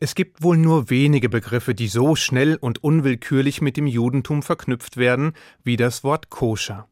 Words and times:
Es 0.00 0.14
gibt 0.14 0.42
wohl 0.42 0.56
nur 0.56 0.90
wenige 0.90 1.28
Begriffe, 1.28 1.74
die 1.74 1.88
so 1.88 2.16
schnell 2.16 2.56
und 2.56 2.82
unwillkürlich 2.82 3.60
mit 3.60 3.76
dem 3.76 3.86
Judentum 3.86 4.42
verknüpft 4.42 4.96
werden, 4.96 5.34
wie 5.62 5.76
das 5.76 6.02
Wort 6.02 6.30
koscher. 6.30 6.88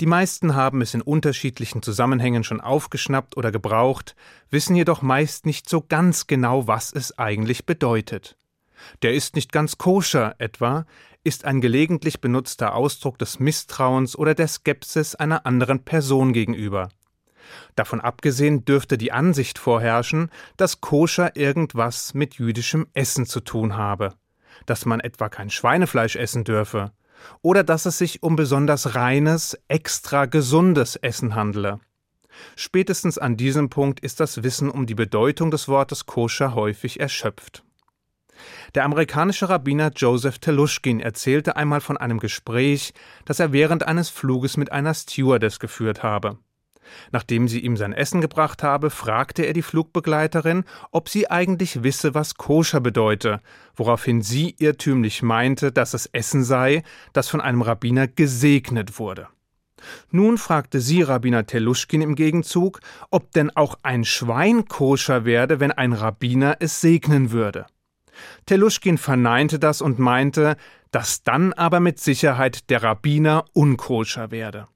Die 0.00 0.06
meisten 0.06 0.54
haben 0.54 0.80
es 0.80 0.94
in 0.94 1.02
unterschiedlichen 1.02 1.82
Zusammenhängen 1.82 2.44
schon 2.44 2.60
aufgeschnappt 2.60 3.36
oder 3.36 3.50
gebraucht, 3.52 4.14
wissen 4.50 4.76
jedoch 4.76 5.02
meist 5.02 5.46
nicht 5.46 5.68
so 5.68 5.84
ganz 5.86 6.26
genau, 6.26 6.66
was 6.66 6.92
es 6.92 7.18
eigentlich 7.18 7.66
bedeutet. 7.66 8.36
Der 9.02 9.14
ist 9.14 9.34
nicht 9.34 9.52
ganz 9.52 9.78
koscher 9.78 10.34
etwa, 10.38 10.86
ist 11.24 11.44
ein 11.44 11.60
gelegentlich 11.60 12.20
benutzter 12.20 12.74
Ausdruck 12.74 13.18
des 13.18 13.38
Misstrauens 13.38 14.16
oder 14.16 14.34
der 14.34 14.48
Skepsis 14.48 15.14
einer 15.14 15.46
anderen 15.46 15.84
Person 15.84 16.32
gegenüber. 16.32 16.88
Davon 17.74 18.00
abgesehen 18.00 18.64
dürfte 18.64 18.98
die 18.98 19.12
Ansicht 19.12 19.58
vorherrschen, 19.58 20.30
dass 20.56 20.80
Koscher 20.80 21.36
irgendwas 21.36 22.14
mit 22.14 22.34
jüdischem 22.34 22.86
Essen 22.94 23.26
zu 23.26 23.40
tun 23.40 23.76
habe, 23.76 24.14
dass 24.66 24.86
man 24.86 25.00
etwa 25.00 25.28
kein 25.28 25.50
Schweinefleisch 25.50 26.16
essen 26.16 26.44
dürfe, 26.44 26.92
oder 27.42 27.64
dass 27.64 27.86
es 27.86 27.98
sich 27.98 28.22
um 28.22 28.36
besonders 28.36 28.94
reines, 28.94 29.58
extra 29.68 30.26
gesundes 30.26 30.96
Essen 30.96 31.34
handle. 31.34 31.80
Spätestens 32.56 33.18
an 33.18 33.36
diesem 33.36 33.68
Punkt 33.68 34.00
ist 34.00 34.20
das 34.20 34.42
Wissen 34.42 34.70
um 34.70 34.86
die 34.86 34.94
Bedeutung 34.94 35.50
des 35.50 35.68
Wortes 35.68 36.06
Koscher 36.06 36.54
häufig 36.54 37.00
erschöpft. 37.00 37.64
Der 38.74 38.84
amerikanische 38.84 39.48
Rabbiner 39.48 39.90
Joseph 39.94 40.38
Telushkin 40.38 41.00
erzählte 41.00 41.56
einmal 41.56 41.80
von 41.80 41.96
einem 41.96 42.20
Gespräch, 42.20 42.92
das 43.24 43.40
er 43.40 43.52
während 43.52 43.84
eines 43.84 44.10
Fluges 44.10 44.56
mit 44.56 44.70
einer 44.70 44.94
Stewardess 44.94 45.58
geführt 45.58 46.02
habe. 46.02 46.38
Nachdem 47.12 47.48
sie 47.48 47.60
ihm 47.60 47.76
sein 47.76 47.92
Essen 47.92 48.20
gebracht 48.20 48.62
habe, 48.62 48.90
fragte 48.90 49.44
er 49.44 49.52
die 49.52 49.62
Flugbegleiterin, 49.62 50.64
ob 50.90 51.08
sie 51.08 51.30
eigentlich 51.30 51.82
wisse, 51.82 52.14
was 52.14 52.36
koscher 52.36 52.80
bedeute, 52.80 53.40
woraufhin 53.76 54.22
sie 54.22 54.54
irrtümlich 54.58 55.22
meinte, 55.22 55.72
dass 55.72 55.94
es 55.94 56.06
Essen 56.06 56.44
sei, 56.44 56.82
das 57.12 57.28
von 57.28 57.40
einem 57.40 57.62
Rabbiner 57.62 58.08
gesegnet 58.08 58.98
wurde. 58.98 59.28
Nun 60.10 60.38
fragte 60.38 60.80
sie 60.80 61.02
Rabbiner 61.02 61.46
Teluschkin 61.46 62.02
im 62.02 62.14
Gegenzug, 62.14 62.80
ob 63.10 63.30
denn 63.32 63.54
auch 63.54 63.76
ein 63.82 64.04
Schwein 64.04 64.66
koscher 64.66 65.24
werde, 65.24 65.60
wenn 65.60 65.70
ein 65.70 65.92
Rabbiner 65.92 66.56
es 66.60 66.80
segnen 66.80 67.30
würde. 67.30 67.66
Teluschkin 68.46 68.98
verneinte 68.98 69.58
das 69.58 69.80
und 69.80 69.98
meinte, 69.98 70.56
dass 70.90 71.22
dann 71.22 71.52
aber 71.52 71.80
mit 71.80 72.00
Sicherheit 72.00 72.70
der 72.70 72.82
Rabbiner 72.82 73.44
unkoscher 73.52 74.30
werde. 74.30 74.66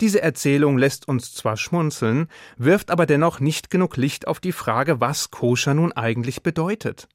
Diese 0.00 0.22
Erzählung 0.22 0.78
lässt 0.78 1.08
uns 1.08 1.34
zwar 1.34 1.56
schmunzeln, 1.56 2.28
wirft 2.56 2.90
aber 2.90 3.06
dennoch 3.06 3.40
nicht 3.40 3.70
genug 3.70 3.96
Licht 3.96 4.26
auf 4.26 4.40
die 4.40 4.52
Frage, 4.52 5.00
was 5.00 5.30
Koscher 5.30 5.74
nun 5.74 5.92
eigentlich 5.92 6.42
bedeutet. 6.42 7.08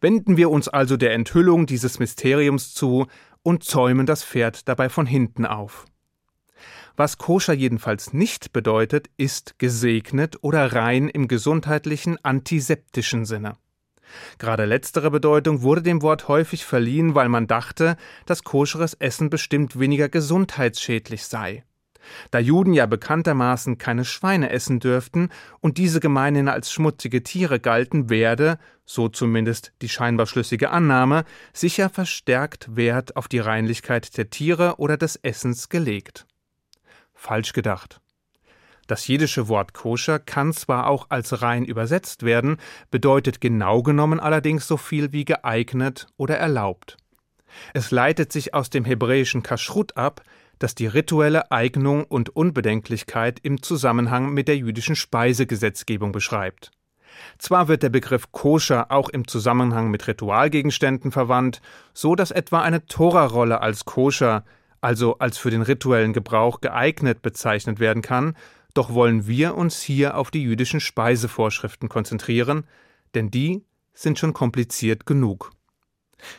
Wenden 0.00 0.36
wir 0.36 0.50
uns 0.50 0.68
also 0.68 0.96
der 0.96 1.12
Enthüllung 1.12 1.66
dieses 1.66 1.98
Mysteriums 1.98 2.74
zu 2.74 3.06
und 3.42 3.64
zäumen 3.64 4.06
das 4.06 4.24
Pferd 4.24 4.68
dabei 4.68 4.88
von 4.88 5.06
hinten 5.06 5.46
auf. 5.46 5.86
Was 6.96 7.16
Koscher 7.16 7.52
jedenfalls 7.52 8.12
nicht 8.12 8.52
bedeutet, 8.52 9.08
ist 9.16 9.58
gesegnet 9.58 10.38
oder 10.40 10.72
rein 10.72 11.08
im 11.08 11.28
gesundheitlichen 11.28 12.22
antiseptischen 12.24 13.24
Sinne. 13.24 13.56
Gerade 14.38 14.64
letztere 14.64 15.10
Bedeutung 15.10 15.62
wurde 15.62 15.82
dem 15.82 16.02
Wort 16.02 16.28
häufig 16.28 16.64
verliehen, 16.64 17.14
weil 17.14 17.28
man 17.28 17.46
dachte, 17.46 17.96
dass 18.26 18.44
koscheres 18.44 18.94
Essen 18.94 19.30
bestimmt 19.30 19.78
weniger 19.78 20.08
gesundheitsschädlich 20.08 21.24
sei. 21.24 21.64
Da 22.30 22.38
Juden 22.38 22.72
ja 22.72 22.86
bekanntermaßen 22.86 23.78
keine 23.78 24.04
Schweine 24.04 24.50
essen 24.50 24.80
dürften 24.80 25.30
und 25.60 25.78
diese 25.78 26.00
gemeinhin 26.00 26.48
als 26.48 26.72
schmutzige 26.72 27.22
Tiere 27.22 27.60
galten, 27.60 28.08
werde, 28.08 28.58
so 28.84 29.08
zumindest 29.08 29.72
die 29.82 29.88
scheinbar 29.88 30.26
schlüssige 30.26 30.70
Annahme, 30.70 31.24
sicher 31.52 31.90
verstärkt 31.90 32.74
Wert 32.76 33.16
auf 33.16 33.28
die 33.28 33.40
Reinlichkeit 33.40 34.16
der 34.16 34.30
Tiere 34.30 34.76
oder 34.78 34.96
des 34.96 35.16
Essens 35.16 35.68
gelegt. 35.68 36.26
Falsch 37.14 37.52
gedacht. 37.52 38.00
Das 38.88 39.06
jiddische 39.06 39.48
Wort 39.48 39.74
koscher 39.74 40.18
kann 40.18 40.54
zwar 40.54 40.86
auch 40.86 41.06
als 41.10 41.42
rein 41.42 41.66
übersetzt 41.66 42.22
werden, 42.22 42.56
bedeutet 42.90 43.40
genau 43.40 43.82
genommen 43.82 44.18
allerdings 44.18 44.66
so 44.66 44.78
viel 44.78 45.12
wie 45.12 45.26
geeignet 45.26 46.06
oder 46.16 46.38
erlaubt. 46.38 46.96
Es 47.74 47.90
leitet 47.90 48.32
sich 48.32 48.54
aus 48.54 48.70
dem 48.70 48.86
hebräischen 48.86 49.42
Kashrut 49.42 49.96
ab, 49.98 50.22
das 50.58 50.74
die 50.74 50.86
rituelle 50.86 51.52
Eignung 51.52 52.04
und 52.04 52.34
Unbedenklichkeit 52.34 53.38
im 53.42 53.62
Zusammenhang 53.62 54.30
mit 54.32 54.48
der 54.48 54.56
jüdischen 54.56 54.96
Speisegesetzgebung 54.96 56.10
beschreibt. 56.10 56.70
Zwar 57.36 57.68
wird 57.68 57.82
der 57.82 57.90
Begriff 57.90 58.32
koscher 58.32 58.90
auch 58.90 59.10
im 59.10 59.28
Zusammenhang 59.28 59.90
mit 59.90 60.06
Ritualgegenständen 60.06 61.12
verwandt, 61.12 61.60
so 61.92 62.14
dass 62.14 62.30
etwa 62.30 62.62
eine 62.62 62.86
Torarolle 62.86 63.60
als 63.60 63.84
koscher, 63.84 64.44
also 64.80 65.18
als 65.18 65.36
für 65.36 65.50
den 65.50 65.62
rituellen 65.62 66.14
Gebrauch 66.14 66.62
geeignet 66.62 67.20
bezeichnet 67.20 67.80
werden 67.80 68.02
kann, 68.02 68.34
doch 68.78 68.94
wollen 68.94 69.26
wir 69.26 69.56
uns 69.56 69.82
hier 69.82 70.16
auf 70.16 70.30
die 70.30 70.42
jüdischen 70.42 70.78
Speisevorschriften 70.78 71.88
konzentrieren, 71.88 72.64
denn 73.14 73.28
die 73.28 73.64
sind 73.92 74.20
schon 74.20 74.32
kompliziert 74.32 75.04
genug. 75.04 75.50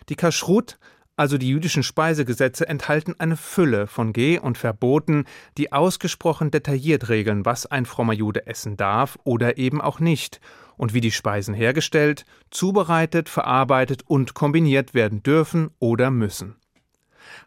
Die 0.08 0.16
Kashrut, 0.16 0.80
also 1.18 1.38
die 1.38 1.50
jüdischen 1.50 1.84
Speisegesetze, 1.84 2.66
enthalten 2.66 3.14
eine 3.20 3.36
Fülle 3.36 3.88
von 3.88 4.14
Geh- 4.14 4.40
und 4.40 4.58
Verboten, 4.58 5.26
die 5.58 5.74
ausgesprochen 5.74 6.50
detailliert 6.50 7.10
regeln, 7.10 7.44
was 7.44 7.66
ein 7.66 7.86
frommer 7.86 8.14
Jude 8.14 8.48
essen 8.48 8.78
darf 8.78 9.20
oder 9.26 9.58
eben 9.58 9.82
auch 9.82 10.00
nicht 10.00 10.40
und 10.78 10.94
wie 10.94 11.02
die 11.02 11.12
Speisen 11.12 11.54
hergestellt, 11.54 12.24
zubereitet, 12.52 13.28
verarbeitet 13.28 14.04
und 14.08 14.34
kombiniert 14.34 14.94
werden 14.94 15.24
dürfen 15.24 15.72
oder 15.80 16.10
müssen. 16.10 16.56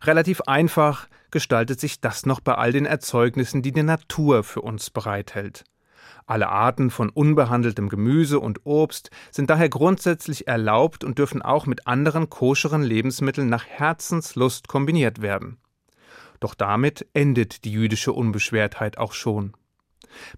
Relativ 0.02 0.42
einfach 0.42 1.08
gestaltet 1.30 1.80
sich 1.80 2.00
das 2.00 2.26
noch 2.26 2.40
bei 2.40 2.54
all 2.54 2.72
den 2.72 2.86
Erzeugnissen, 2.86 3.62
die 3.62 3.72
die 3.72 3.82
Natur 3.82 4.44
für 4.44 4.60
uns 4.60 4.90
bereithält. 4.90 5.64
Alle 6.26 6.48
Arten 6.48 6.90
von 6.90 7.08
unbehandeltem 7.08 7.88
Gemüse 7.88 8.38
und 8.38 8.60
Obst 8.64 9.10
sind 9.30 9.50
daher 9.50 9.68
grundsätzlich 9.68 10.46
erlaubt 10.46 11.02
und 11.02 11.18
dürfen 11.18 11.42
auch 11.42 11.66
mit 11.66 11.86
anderen 11.86 12.30
koscheren 12.30 12.82
Lebensmitteln 12.82 13.48
nach 13.48 13.66
Herzenslust 13.66 14.68
kombiniert 14.68 15.20
werden. 15.20 15.58
Doch 16.38 16.54
damit 16.54 17.06
endet 17.12 17.64
die 17.64 17.72
jüdische 17.72 18.12
Unbeschwertheit 18.12 18.98
auch 18.98 19.12
schon. 19.12 19.54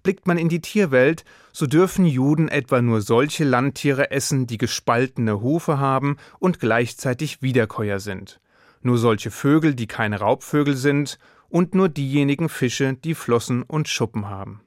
Blickt 0.03 0.27
man 0.27 0.37
in 0.37 0.49
die 0.49 0.61
Tierwelt, 0.61 1.25
so 1.51 1.67
dürfen 1.67 2.05
Juden 2.05 2.47
etwa 2.47 2.81
nur 2.81 3.01
solche 3.01 3.43
Landtiere 3.43 4.11
essen, 4.11 4.47
die 4.47 4.57
gespaltene 4.57 5.41
Hufe 5.41 5.79
haben 5.79 6.17
und 6.39 6.59
gleichzeitig 6.59 7.41
Wiederkäuer 7.41 7.99
sind 7.99 8.39
nur 8.85 8.97
solche 8.97 9.31
Vögel, 9.31 9.75
die 9.75 9.87
keine 9.87 10.19
Raubvögel 10.19 10.75
sind, 10.75 11.17
und 11.49 11.75
nur 11.75 11.89
diejenigen 11.89 12.49
Fische, 12.49 12.93
die 12.93 13.15
Flossen 13.15 13.63
und 13.63 13.87
Schuppen 13.87 14.29
haben. 14.29 14.61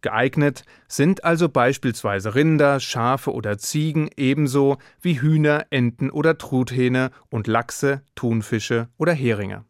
Geeignet 0.00 0.64
sind 0.88 1.24
also 1.24 1.48
beispielsweise 1.48 2.34
Rinder, 2.34 2.80
Schafe 2.80 3.32
oder 3.32 3.58
Ziegen 3.58 4.10
ebenso 4.16 4.78
wie 5.00 5.20
Hühner, 5.20 5.66
Enten 5.70 6.10
oder 6.10 6.38
Truthähne 6.38 7.10
und 7.28 7.46
Lachse, 7.46 8.02
Thunfische 8.14 8.88
oder 8.98 9.12
Heringe. 9.12 9.64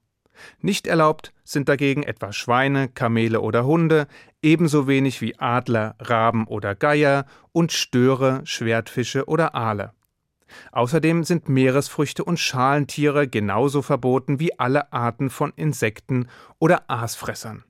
Nicht 0.61 0.87
erlaubt 0.87 1.35
sind 1.45 1.69
dagegen 1.69 2.03
etwa 2.03 2.33
Schweine, 2.33 2.89
Kamele 2.89 3.41
oder 3.41 3.67
Hunde, 3.67 4.07
ebenso 4.41 4.87
wenig 4.87 5.21
wie 5.21 5.39
Adler, 5.39 5.97
Raben 5.99 6.47
oder 6.47 6.75
Geier 6.75 7.27
und 7.53 7.73
Störe, 7.73 8.41
Schwertfische 8.45 9.27
oder 9.27 9.55
Aale. 9.55 9.93
Außerdem 10.73 11.25
sind 11.25 11.49
Meeresfrüchte 11.49 12.25
und 12.25 12.39
Schalentiere 12.39 13.29
genauso 13.29 13.83
verboten 13.83 14.41
wie 14.41 14.59
alle 14.59 14.93
Arten 14.93 15.31
von 15.31 15.53
Insekten 15.57 16.29
oder 16.59 16.91
Aasfressern. 16.91 17.65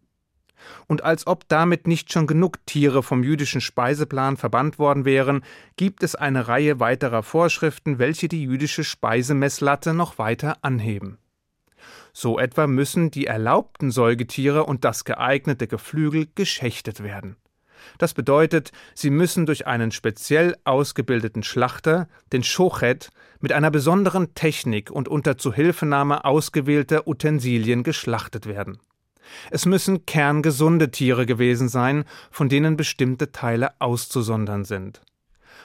Und 0.87 1.03
als 1.05 1.27
ob 1.27 1.49
damit 1.49 1.87
nicht 1.87 2.13
schon 2.13 2.27
genug 2.27 2.65
Tiere 2.67 3.03
vom 3.03 3.23
jüdischen 3.23 3.61
Speiseplan 3.61 4.37
verbannt 4.37 4.79
worden 4.79 5.05
wären, 5.05 5.43
gibt 5.77 6.03
es 6.03 6.15
eine 6.15 6.49
Reihe 6.49 6.81
weiterer 6.81 7.23
Vorschriften, 7.23 7.99
welche 7.99 8.29
die 8.29 8.43
jüdische 8.43 8.85
Speisemesslatte 8.85 9.95
noch 9.95 10.19
weiter 10.19 10.59
anheben. 10.63 11.19
So 12.13 12.39
etwa 12.39 12.67
müssen 12.67 13.11
die 13.11 13.27
erlaubten 13.27 13.91
Säugetiere 13.91 14.65
und 14.65 14.85
das 14.85 15.05
geeignete 15.05 15.67
Geflügel 15.67 16.29
geschächtet 16.35 17.03
werden. 17.03 17.37
Das 17.99 18.15
bedeutet, 18.15 18.73
sie 18.95 19.11
müssen 19.11 19.47
durch 19.47 19.67
einen 19.67 19.91
speziell 19.91 20.57
ausgebildeten 20.65 21.43
Schlachter, 21.43 22.09
den 22.33 22.43
Schochet, 22.43 23.11
mit 23.41 23.53
einer 23.53 23.71
besonderen 23.71 24.35
Technik 24.35 24.91
und 24.91 25.09
unter 25.09 25.39
Zuhilfenahme 25.39 26.25
ausgewählter 26.25 27.07
Utensilien 27.07 27.83
geschlachtet 27.83 28.47
werden. 28.47 28.79
Es 29.51 29.67
müssen 29.67 30.07
kerngesunde 30.07 30.91
Tiere 30.91 31.27
gewesen 31.27 31.69
sein, 31.69 32.05
von 32.31 32.49
denen 32.49 32.77
bestimmte 32.77 33.33
Teile 33.33 33.81
auszusondern 33.81 34.65
sind. 34.65 35.01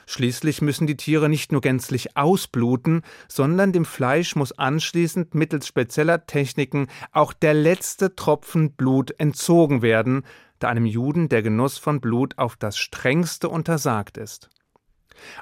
Schließlich 0.08 0.62
müssen 0.62 0.86
die 0.86 0.96
Tiere 0.96 1.28
nicht 1.28 1.50
nur 1.50 1.60
gänzlich 1.60 2.16
ausbluten, 2.16 3.02
sondern 3.28 3.72
dem 3.72 3.84
Fleisch 3.84 4.36
muss 4.36 4.52
anschließend 4.52 5.34
mittels 5.34 5.66
spezieller 5.66 6.26
Techniken 6.26 6.86
auch 7.10 7.32
der 7.32 7.54
letzte 7.54 8.14
Tropfen 8.14 8.72
Blut 8.72 9.12
entzogen 9.18 9.82
werden, 9.82 10.22
da 10.58 10.68
einem 10.68 10.86
Juden 10.86 11.28
der 11.28 11.42
Genuss 11.42 11.78
von 11.78 12.00
Blut 12.00 12.38
auf 12.38 12.56
das 12.56 12.78
strengste 12.78 13.48
untersagt 13.48 14.16
ist. 14.16 14.48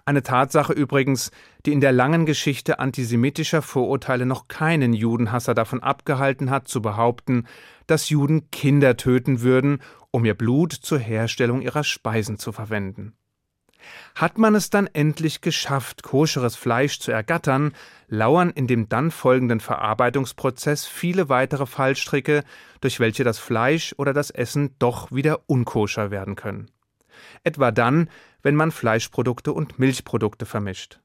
Eine 0.05 0.22
Tatsache 0.22 0.72
übrigens, 0.72 1.31
die 1.66 1.72
in 1.72 1.81
der 1.81 1.93
langen 1.93 2.26
Geschichte 2.26 2.78
antisemitischer 2.78 3.62
Vorurteile 3.62 4.26
noch 4.26 4.49
keinen 4.49 4.93
Judenhasser 4.93 5.55
davon 5.55 5.82
abgehalten 5.82 6.50
hat, 6.50 6.69
zu 6.69 6.81
behaupten, 6.81 7.46
dass 7.87 8.08
Juden 8.08 8.50
Kinder 8.50 8.96
töten 8.96 9.40
würden, 9.40 9.81
um 10.11 10.25
ihr 10.25 10.34
Blut 10.34 10.72
zur 10.72 10.99
Herstellung 10.99 11.60
ihrer 11.60 11.84
Speisen 11.84 12.38
zu 12.38 12.52
verwenden. 12.52 13.17
Hat 14.14 14.38
man 14.38 14.54
es 14.54 14.70
dann 14.70 14.86
endlich 14.86 15.40
geschafft, 15.40 16.02
koscheres 16.02 16.56
Fleisch 16.56 17.00
zu 17.00 17.10
ergattern, 17.10 17.72
lauern 18.08 18.50
in 18.50 18.66
dem 18.66 18.88
dann 18.88 19.10
folgenden 19.10 19.60
Verarbeitungsprozess 19.60 20.86
viele 20.86 21.28
weitere 21.28 21.66
Fallstricke, 21.66 22.44
durch 22.81 23.00
welche 23.00 23.25
das 23.25 23.38
Fleisch 23.38 23.94
oder 23.98 24.12
das 24.12 24.31
Essen 24.31 24.75
doch 24.78 25.10
wieder 25.12 25.40
unkoscher 25.46 26.10
werden 26.10 26.36
können. 26.36 26.70
Etwa 27.42 27.70
dann, 27.70 28.08
wenn 28.42 28.56
man 28.56 28.70
Fleischprodukte 28.70 29.52
und 29.52 29.78
Milchprodukte 29.78 30.46
vermischt. 30.46 31.00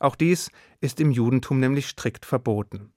Auch 0.00 0.16
dies 0.16 0.50
ist 0.80 1.00
im 1.00 1.10
Judentum 1.10 1.60
nämlich 1.60 1.86
strikt 1.86 2.26
verboten. 2.26 2.92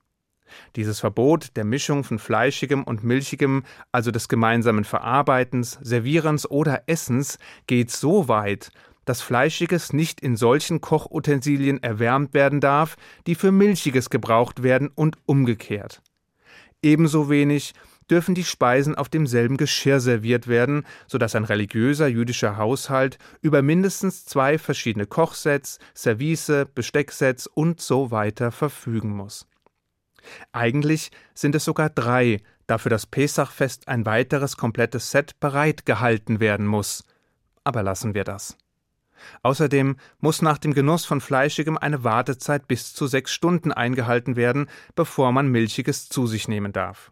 Dieses 0.75 0.99
Verbot 0.99 1.55
der 1.55 1.63
Mischung 1.63 2.03
von 2.03 2.19
Fleischigem 2.19 2.83
und 2.83 3.03
Milchigem, 3.03 3.63
also 3.91 4.11
des 4.11 4.27
gemeinsamen 4.27 4.83
Verarbeitens, 4.83 5.79
Servierens 5.81 6.49
oder 6.49 6.83
Essens, 6.87 7.39
geht 7.67 7.91
so 7.91 8.27
weit, 8.27 8.71
dass 9.05 9.21
Fleischiges 9.21 9.93
nicht 9.93 10.19
in 10.19 10.35
solchen 10.35 10.81
Kochutensilien 10.81 11.81
erwärmt 11.81 12.33
werden 12.33 12.59
darf, 12.59 12.95
die 13.27 13.35
für 13.35 13.51
Milchiges 13.51 14.09
gebraucht 14.09 14.63
werden 14.63 14.89
und 14.93 15.17
umgekehrt. 15.25 16.01
Ebenso 16.81 17.29
wenig 17.29 17.73
dürfen 18.09 18.35
die 18.35 18.43
Speisen 18.43 18.95
auf 18.95 19.09
demselben 19.09 19.57
Geschirr 19.57 19.99
serviert 19.99 20.47
werden, 20.47 20.85
so 21.07 21.17
dass 21.17 21.35
ein 21.35 21.43
religiöser 21.43 22.07
jüdischer 22.07 22.57
Haushalt 22.57 23.17
über 23.41 23.61
mindestens 23.61 24.25
zwei 24.25 24.57
verschiedene 24.57 25.05
Kochsets, 25.05 25.79
Service, 25.95 26.51
Bestecksets 26.75 27.47
und 27.47 27.81
so 27.81 28.11
weiter 28.11 28.51
verfügen 28.51 29.09
muss. 29.09 29.47
Eigentlich 30.51 31.11
sind 31.33 31.55
es 31.55 31.65
sogar 31.65 31.89
drei, 31.89 32.41
da 32.67 32.77
für 32.77 32.89
das 32.89 33.05
Pesachfest 33.05 33.87
ein 33.87 34.05
weiteres 34.05 34.57
komplettes 34.57 35.11
Set 35.11 35.39
bereit 35.39 35.85
gehalten 35.85 36.39
werden 36.39 36.65
muss. 36.65 37.03
Aber 37.63 37.83
lassen 37.83 38.13
wir 38.13 38.23
das. 38.23 38.57
Außerdem 39.43 39.97
muss 40.19 40.41
nach 40.41 40.57
dem 40.57 40.73
Genuss 40.73 41.05
von 41.05 41.21
Fleischigem 41.21 41.77
eine 41.77 42.03
Wartezeit 42.03 42.67
bis 42.67 42.93
zu 42.93 43.07
sechs 43.07 43.31
Stunden 43.31 43.71
eingehalten 43.71 44.35
werden, 44.35 44.67
bevor 44.95 45.31
man 45.31 45.47
Milchiges 45.47 46.09
zu 46.09 46.27
sich 46.27 46.47
nehmen 46.47 46.73
darf. 46.73 47.11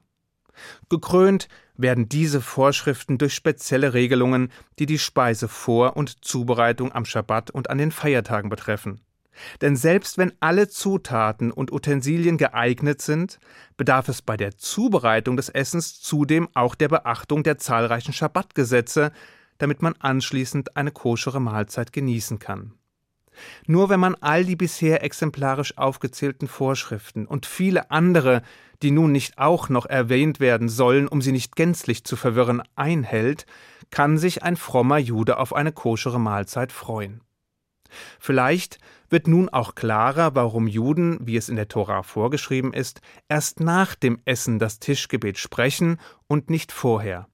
Gekrönt 0.89 1.47
werden 1.75 2.09
diese 2.09 2.41
Vorschriften 2.41 3.17
durch 3.17 3.33
spezielle 3.33 3.93
Regelungen, 3.93 4.51
die 4.79 4.85
die 4.85 4.99
Speisevor- 4.99 5.95
und 5.95 6.23
Zubereitung 6.23 6.91
am 6.91 7.05
Schabbat 7.05 7.51
und 7.51 7.69
an 7.69 7.79
den 7.79 7.91
Feiertagen 7.91 8.49
betreffen. 8.49 9.01
Denn 9.61 9.75
selbst 9.75 10.19
wenn 10.19 10.33
alle 10.41 10.67
Zutaten 10.67 11.51
und 11.51 11.71
Utensilien 11.71 12.37
geeignet 12.37 13.01
sind, 13.01 13.39
bedarf 13.77 14.07
es 14.07 14.21
bei 14.21 14.37
der 14.37 14.57
Zubereitung 14.57 15.37
des 15.37 15.49
Essens 15.49 15.99
zudem 15.99 16.47
auch 16.53 16.75
der 16.75 16.89
Beachtung 16.89 17.41
der 17.41 17.57
zahlreichen 17.57 18.13
Schabbatgesetze, 18.13 19.11
damit 19.57 19.81
man 19.81 19.95
anschließend 19.99 20.75
eine 20.77 20.91
koschere 20.91 21.41
Mahlzeit 21.41 21.93
genießen 21.93 22.39
kann. 22.39 22.73
Nur 23.65 23.89
wenn 23.89 23.99
man 23.99 24.15
all 24.15 24.45
die 24.45 24.55
bisher 24.55 25.03
exemplarisch 25.03 25.77
aufgezählten 25.77 26.47
Vorschriften 26.47 27.25
und 27.25 27.45
viele 27.45 27.91
andere, 27.91 28.43
die 28.81 28.91
nun 28.91 29.11
nicht 29.11 29.37
auch 29.37 29.69
noch 29.69 29.85
erwähnt 29.85 30.39
werden 30.39 30.69
sollen, 30.69 31.07
um 31.07 31.21
sie 31.21 31.31
nicht 31.31 31.55
gänzlich 31.55 32.03
zu 32.03 32.15
verwirren, 32.15 32.61
einhält, 32.75 33.45
kann 33.89 34.17
sich 34.17 34.43
ein 34.43 34.55
frommer 34.55 34.97
Jude 34.97 35.37
auf 35.37 35.53
eine 35.53 35.71
koschere 35.71 36.19
Mahlzeit 36.19 36.71
freuen. 36.71 37.21
Vielleicht 38.19 38.79
wird 39.09 39.27
nun 39.27 39.49
auch 39.49 39.75
klarer, 39.75 40.33
warum 40.35 40.67
Juden, 40.67 41.19
wie 41.21 41.37
es 41.37 41.49
in 41.49 41.55
der 41.55 41.67
Tora 41.67 42.01
vorgeschrieben 42.01 42.73
ist, 42.73 43.01
erst 43.29 43.59
nach 43.59 43.93
dem 43.93 44.19
Essen 44.25 44.57
das 44.57 44.79
Tischgebet 44.79 45.37
sprechen 45.37 45.99
und 46.27 46.49
nicht 46.49 46.71
vorher. 46.71 47.27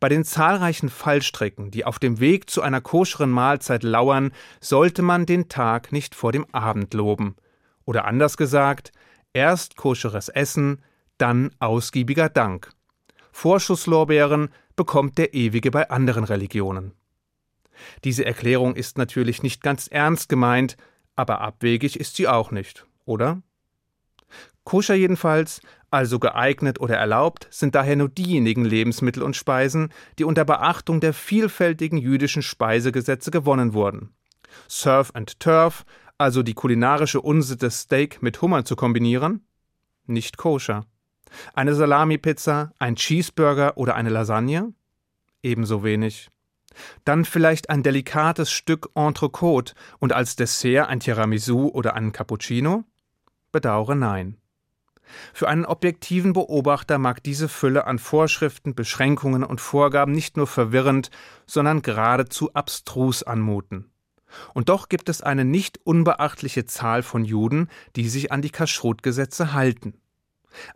Bei 0.00 0.08
den 0.08 0.24
zahlreichen 0.24 0.88
Fallstricken, 0.88 1.70
die 1.70 1.84
auf 1.84 1.98
dem 1.98 2.20
Weg 2.20 2.50
zu 2.50 2.62
einer 2.62 2.80
koscheren 2.80 3.30
Mahlzeit 3.30 3.82
lauern, 3.82 4.32
sollte 4.60 5.02
man 5.02 5.26
den 5.26 5.48
Tag 5.48 5.92
nicht 5.92 6.14
vor 6.14 6.32
dem 6.32 6.46
Abend 6.52 6.94
loben. 6.94 7.36
Oder 7.84 8.04
anders 8.04 8.36
gesagt, 8.36 8.92
erst 9.32 9.76
koscheres 9.76 10.28
Essen, 10.28 10.82
dann 11.18 11.50
ausgiebiger 11.58 12.28
Dank. 12.28 12.70
Vorschusslorbeeren 13.32 14.50
bekommt 14.76 15.18
der 15.18 15.34
Ewige 15.34 15.70
bei 15.70 15.90
anderen 15.90 16.24
Religionen. 16.24 16.92
Diese 18.04 18.24
Erklärung 18.24 18.76
ist 18.76 18.98
natürlich 18.98 19.42
nicht 19.42 19.62
ganz 19.62 19.88
ernst 19.88 20.28
gemeint, 20.28 20.76
aber 21.16 21.40
abwegig 21.40 21.98
ist 21.98 22.16
sie 22.16 22.28
auch 22.28 22.50
nicht, 22.50 22.86
oder? 23.04 23.42
Koscher 24.64 24.94
jedenfalls, 24.94 25.60
also 25.92 26.18
geeignet 26.18 26.80
oder 26.80 26.96
erlaubt, 26.96 27.46
sind 27.50 27.74
daher 27.74 27.96
nur 27.96 28.08
diejenigen 28.08 28.64
Lebensmittel 28.64 29.22
und 29.22 29.36
Speisen, 29.36 29.90
die 30.18 30.24
unter 30.24 30.44
Beachtung 30.44 31.00
der 31.00 31.12
vielfältigen 31.12 31.98
jüdischen 31.98 32.42
Speisegesetze 32.42 33.30
gewonnen 33.30 33.74
wurden. 33.74 34.14
Surf 34.68 35.10
and 35.14 35.38
Turf, 35.38 35.84
also 36.18 36.42
die 36.42 36.54
kulinarische 36.54 37.20
Unsitte 37.20 37.70
Steak 37.70 38.22
mit 38.22 38.40
Hummer 38.40 38.64
zu 38.64 38.74
kombinieren? 38.74 39.46
Nicht 40.06 40.36
koscher. 40.36 40.86
Eine 41.54 41.74
Salami-Pizza, 41.74 42.72
ein 42.78 42.96
Cheeseburger 42.96 43.76
oder 43.76 43.94
eine 43.94 44.10
Lasagne? 44.10 44.72
Ebenso 45.42 45.82
wenig. 45.84 46.30
Dann 47.04 47.24
vielleicht 47.24 47.70
ein 47.70 47.82
delikates 47.82 48.50
Stück 48.50 48.90
Entrecote 48.94 49.74
und 49.98 50.12
als 50.12 50.36
Dessert 50.36 50.88
ein 50.88 51.00
Tiramisu 51.00 51.68
oder 51.68 51.94
einen 51.94 52.12
Cappuccino? 52.12 52.84
Bedauere 53.50 53.94
nein. 53.94 54.38
Für 55.34 55.48
einen 55.48 55.64
objektiven 55.64 56.32
Beobachter 56.32 56.98
mag 56.98 57.22
diese 57.22 57.48
Fülle 57.48 57.86
an 57.86 57.98
Vorschriften, 57.98 58.74
Beschränkungen 58.74 59.44
und 59.44 59.60
Vorgaben 59.60 60.12
nicht 60.12 60.36
nur 60.36 60.46
verwirrend, 60.46 61.10
sondern 61.46 61.82
geradezu 61.82 62.52
abstrus 62.54 63.22
anmuten. 63.22 63.90
Und 64.54 64.68
doch 64.68 64.88
gibt 64.88 65.08
es 65.08 65.20
eine 65.20 65.44
nicht 65.44 65.80
unbeachtliche 65.84 66.64
Zahl 66.64 67.02
von 67.02 67.24
Juden, 67.24 67.68
die 67.96 68.08
sich 68.08 68.32
an 68.32 68.42
die 68.42 68.50
Kaschrutgesetze 68.50 69.52
halten. 69.52 69.94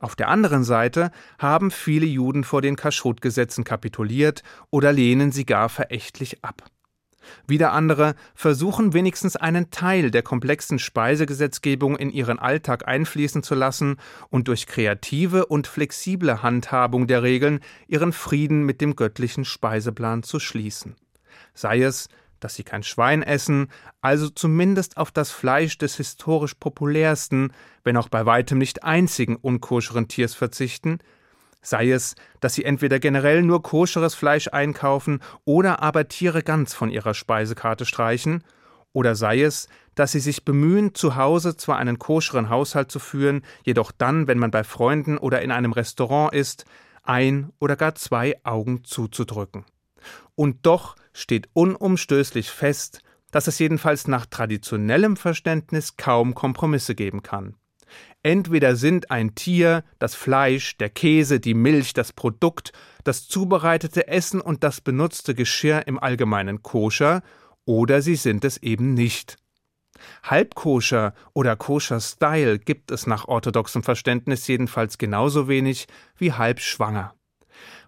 Auf 0.01 0.17
der 0.17 0.29
anderen 0.29 0.65
Seite 0.65 1.11
haben 1.39 1.71
viele 1.71 2.07
Juden 2.07 2.45
vor 2.45 2.63
den 2.63 2.77
Kaschrutgesetzen 2.77 3.65
kapituliert 3.65 4.43
oder 4.71 4.93
lehnen 4.93 5.33
sie 5.33 5.45
gar 5.45 5.69
verächtlich 5.69 6.43
ab. 6.45 6.71
Wieder 7.47 7.73
andere 7.73 8.15
versuchen 8.35 8.93
wenigstens 8.93 9.37
einen 9.37 9.71
Teil 9.71 10.11
der 10.11 10.23
komplexen 10.23 10.79
Speisegesetzgebung 10.79 11.97
in 11.97 12.11
ihren 12.11 12.39
Alltag 12.39 12.87
einfließen 12.87 13.43
zu 13.43 13.55
lassen 13.55 13.97
und 14.31 14.49
durch 14.49 14.67
kreative 14.67 15.47
und 15.47 15.67
flexible 15.67 16.43
Handhabung 16.43 17.07
der 17.07 17.23
Regeln 17.23 17.61
ihren 17.89 18.13
Frieden 18.13 18.65
mit 18.65 18.81
dem 18.81 18.97
göttlichen 18.97 19.45
Speiseplan 19.45 20.23
zu 20.23 20.41
schließen. 20.41 20.97
Sei 21.55 21.83
es, 21.83 22.09
dass 22.41 22.55
sie 22.55 22.65
kein 22.65 22.83
Schwein 22.83 23.23
essen, 23.23 23.69
also 24.01 24.29
zumindest 24.29 24.97
auf 24.97 25.11
das 25.11 25.31
Fleisch 25.31 25.79
des 25.79 25.97
historisch 25.97 26.55
populärsten, 26.55 27.53
wenn 27.83 27.97
auch 27.97 28.09
bei 28.09 28.27
weitem 28.27 28.59
nicht 28.59 28.85
einzigen 28.85 29.37
unkoscheren 29.37 30.09
Tiers 30.09 30.35
verzichten, 30.35 30.99
sei 31.67 31.91
es, 31.91 32.15
dass 32.41 32.55
sie 32.55 32.65
entweder 32.65 33.01
generell 33.01 33.43
nur 33.43 33.63
koscheres 33.63 34.15
Fleisch 34.15 34.49
einkaufen 34.49 35.21
oder 35.45 35.83
aber 35.83 36.07
Tiere 36.07 36.43
ganz 36.43 36.75
von 36.75 36.91
ihrer 36.91 37.13
Speisekarte 37.13 37.85
streichen, 37.85 38.45
oder 38.93 39.15
sei 39.15 39.43
es, 39.43 39.69
dass 39.95 40.13
sie 40.13 40.21
sich 40.21 40.45
bemühen, 40.45 40.95
zu 40.95 41.17
Hause 41.17 41.57
zwar 41.57 41.77
einen 41.77 41.99
koscheren 41.99 42.49
Haushalt 42.49 42.91
zu 42.91 42.99
führen, 42.99 43.43
jedoch 43.63 43.93
dann, 43.93 44.27
wenn 44.27 44.39
man 44.39 44.51
bei 44.51 44.65
Freunden 44.65 45.19
oder 45.19 45.43
in 45.43 45.51
einem 45.51 45.73
Restaurant 45.73 46.33
ist, 46.33 46.65
ein 47.03 47.51
oder 47.59 47.77
gar 47.77 47.95
zwei 47.95 48.37
Augen 48.43 48.85
zuzudrücken. 48.85 49.67
Und 50.35 50.65
doch 50.65 50.97
steht 51.13 51.51
unumstößlich 51.53 52.51
fest, 52.51 53.01
dass 53.33 53.49
es 53.49 53.59
jedenfalls 53.59 54.09
nach 54.09 54.25
traditionellem 54.25 55.17
Verständnis 55.17 55.97
kaum 55.97 56.35
Kompromisse 56.35 56.95
geben 56.95 57.23
kann. 57.23 57.57
Entweder 58.27 58.75
sind 58.75 59.13
ein 59.13 59.37
Tier, 59.37 59.85
das 60.01 60.17
Fleisch, 60.17 60.77
der 60.79 60.91
Käse, 60.91 61.39
die 61.39 61.55
Milch, 61.55 61.93
das 61.93 62.13
Produkt, 62.13 62.73
das 63.05 63.29
zubereitete 63.29 64.09
Essen 64.09 64.41
und 64.41 64.65
das 64.65 64.81
benutzte 64.81 65.33
Geschirr 65.37 65.87
im 65.87 65.97
Allgemeinen 66.01 66.61
koscher, 66.61 67.23
oder 67.67 68.03
sie 68.03 68.17
sind 68.17 68.45
es 68.45 68.57
eben 68.57 68.95
nicht. 68.95 69.37
Halbkoscher 70.25 71.15
oder 71.35 71.55
koscher 71.55 72.01
Style 72.01 72.59
gibt 72.59 72.91
es 72.91 73.07
nach 73.07 73.29
orthodoxem 73.29 73.85
Verständnis 73.85 74.49
jedenfalls 74.49 74.99
genauso 74.99 75.47
wenig 75.47 75.87
wie 76.17 76.33
halbschwanger. 76.33 77.15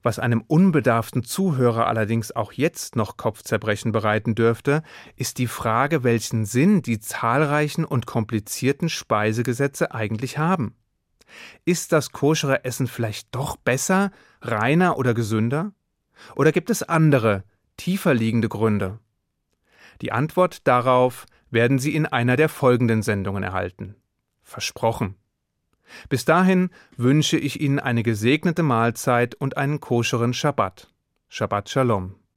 Was 0.02 0.18
einem 0.18 0.42
unbedarften 0.46 1.24
Zuhörer 1.24 1.86
allerdings 1.86 2.34
auch 2.34 2.52
jetzt 2.52 2.96
noch 2.96 3.16
Kopfzerbrechen 3.16 3.92
bereiten 3.92 4.34
dürfte, 4.34 4.82
ist 5.16 5.38
die 5.38 5.46
Frage, 5.46 6.04
welchen 6.04 6.44
Sinn 6.44 6.82
die 6.82 7.00
zahlreichen 7.00 7.84
und 7.84 8.06
komplizierten 8.06 8.88
Speisegesetze 8.88 9.92
eigentlich 9.92 10.38
haben. 10.38 10.76
Ist 11.64 11.92
das 11.92 12.12
koschere 12.12 12.64
Essen 12.64 12.86
vielleicht 12.86 13.34
doch 13.34 13.56
besser, 13.56 14.10
reiner 14.40 14.96
oder 14.98 15.14
gesünder? 15.14 15.72
Oder 16.36 16.52
gibt 16.52 16.70
es 16.70 16.82
andere, 16.82 17.44
tiefer 17.76 18.14
liegende 18.14 18.48
Gründe? 18.48 18.98
Die 20.00 20.12
Antwort 20.12 20.66
darauf 20.66 21.26
werden 21.50 21.78
Sie 21.78 21.94
in 21.94 22.06
einer 22.06 22.36
der 22.36 22.48
folgenden 22.48 23.02
Sendungen 23.02 23.42
erhalten. 23.42 23.96
Versprochen. 24.42 25.16
Bis 26.08 26.24
dahin 26.24 26.70
wünsche 26.96 27.38
ich 27.38 27.60
Ihnen 27.60 27.78
eine 27.78 28.02
gesegnete 28.02 28.62
Mahlzeit 28.62 29.34
und 29.34 29.56
einen 29.56 29.80
koscheren 29.80 30.34
Schabbat. 30.34 30.92
Shabbat 31.28 31.68
Shalom. 31.68 32.18